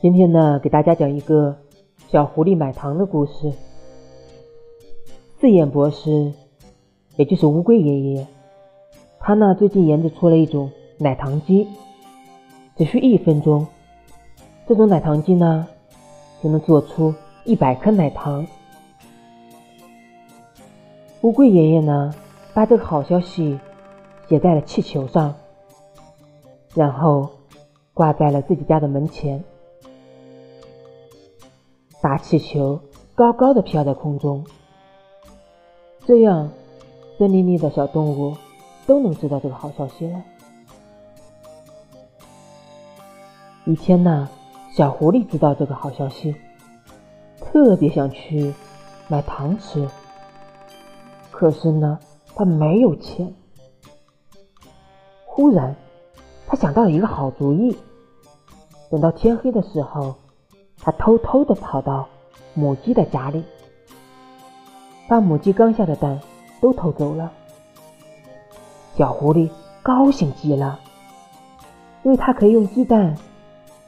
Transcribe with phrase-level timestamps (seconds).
[0.00, 1.56] 今天呢，给大家讲一个
[2.08, 3.52] 小狐狸买糖的故事。
[5.38, 6.32] 四眼博士，
[7.16, 8.26] 也就是乌龟爷爷，
[9.18, 11.68] 他呢最近研制出了一种奶糖机，
[12.76, 13.66] 只需一分钟，
[14.66, 15.66] 这种奶糖机呢
[16.42, 17.14] 就能做出
[17.44, 18.46] 一百颗奶糖。
[21.22, 22.12] 乌龟爷爷呢
[22.52, 23.58] 把这个好消息
[24.28, 25.34] 写在了气球上，
[26.74, 27.30] 然后
[27.94, 29.44] 挂在了自己家的门前。
[32.00, 32.80] 大气球
[33.14, 34.44] 高高的飘在空中，
[36.04, 36.50] 这样
[37.16, 38.36] 森林里的小动物
[38.86, 40.22] 都能知道这个好消息了。
[43.64, 44.28] 一天呢，
[44.72, 46.34] 小狐狸知道这个好消息，
[47.38, 48.52] 特别想去
[49.06, 49.88] 买糖吃，
[51.30, 52.00] 可是呢，
[52.34, 53.32] 他没有钱。
[55.24, 55.76] 忽然，
[56.52, 57.74] 他想到了一个好主意，
[58.90, 60.14] 等到天黑的时候。
[60.84, 62.08] 他偷偷地跑到
[62.54, 63.44] 母鸡的家里，
[65.08, 66.20] 把母鸡刚下的蛋
[66.60, 67.32] 都偷走了。
[68.96, 69.48] 小狐狸
[69.82, 70.80] 高兴极了，
[72.02, 73.16] 因为它可以用鸡蛋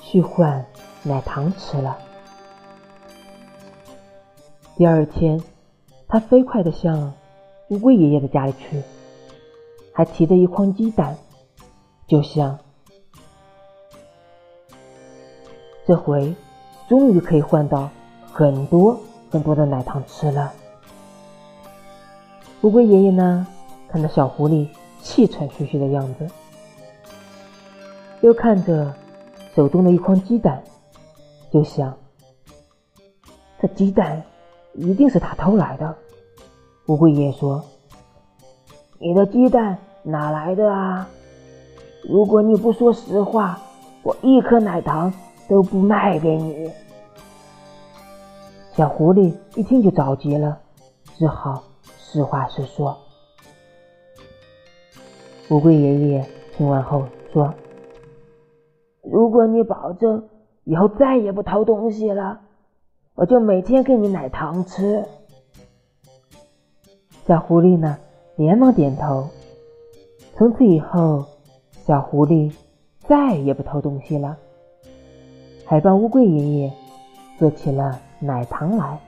[0.00, 0.64] 去换
[1.02, 1.98] 奶糖吃了。
[4.76, 5.42] 第二天，
[6.06, 7.12] 它飞快地向
[7.68, 8.80] 乌龟爷爷的家里去，
[9.92, 11.16] 还提着一筐鸡蛋，
[12.06, 12.58] 就像
[15.86, 16.34] 这回。
[16.88, 17.90] 终于可以换到
[18.32, 18.96] 很多
[19.28, 20.52] 很多的奶糖吃了。
[22.60, 23.44] 乌龟爷爷呢，
[23.88, 24.68] 看到小狐狸
[25.02, 26.30] 气喘吁吁的样子，
[28.20, 28.94] 又看着
[29.56, 30.62] 手中的一筐鸡蛋，
[31.52, 31.92] 就想：
[33.60, 34.22] 这鸡蛋
[34.74, 35.92] 一定是他偷来的。
[36.86, 37.64] 乌龟爷爷说
[39.00, 41.08] ：“你的鸡蛋哪来的啊？
[42.08, 43.58] 如果你不说实话，
[44.02, 45.12] 我一颗奶糖。”
[45.48, 46.68] 都不卖给你。
[48.72, 50.58] 小狐狸一听就着急了，
[51.14, 51.62] 只好
[52.00, 52.98] 实话实说。
[55.50, 57.54] 乌龟爷爷听完后说
[59.08, 60.28] ：“如果你保证
[60.64, 62.40] 以后再也不偷东西了，
[63.14, 65.04] 我就每天给你奶糖吃。”
[67.24, 67.98] 小狐狸呢，
[68.34, 69.28] 连忙点头。
[70.34, 71.24] 从此以后，
[71.86, 72.52] 小狐狸
[72.98, 74.36] 再也不偷东西了。
[75.64, 76.72] 还帮乌龟爷爷
[77.38, 78.98] 做起了奶糖来。